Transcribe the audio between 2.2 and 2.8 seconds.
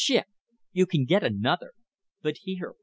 But here.